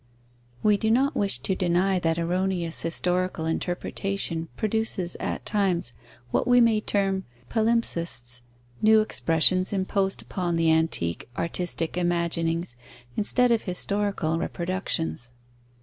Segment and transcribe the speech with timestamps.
[0.63, 5.93] We do not wish to deny that erroneous historical interpretation produces at times
[6.31, 8.41] what we may term palimpsests,
[8.81, 12.75] new expressions imposed upon the antique, artistic imaginings
[13.15, 15.29] instead of historical reproductions.